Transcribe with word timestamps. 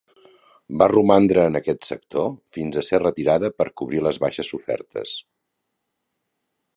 Va 0.81 0.85
romandre 0.91 1.43
en 1.49 1.57
aquest 1.59 1.89
sector 1.89 2.25
fins 2.57 2.79
a 2.81 2.85
ser 2.89 3.01
retirada 3.03 3.53
per 3.59 3.67
a 3.69 3.73
cobrir 3.83 4.01
les 4.07 4.19
baixes 4.25 4.53
sofertes. 4.55 5.15